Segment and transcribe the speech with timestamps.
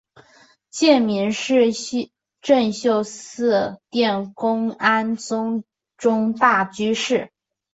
[0.71, 1.71] 戒名是
[2.41, 5.63] 政秀寺殿功庵宗
[5.95, 7.31] 忠大居士。